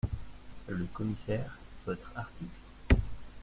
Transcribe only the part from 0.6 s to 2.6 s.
Le Commissaire Votre article?…